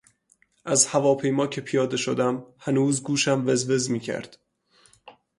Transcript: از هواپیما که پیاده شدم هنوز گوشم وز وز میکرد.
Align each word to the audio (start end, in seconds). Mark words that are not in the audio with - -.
از 0.65 0.85
هواپیما 0.87 1.47
که 1.47 1.61
پیاده 1.61 1.97
شدم 1.97 2.45
هنوز 2.59 3.03
گوشم 3.03 3.43
وز 3.47 3.69
وز 3.69 3.91
میکرد. 3.91 4.37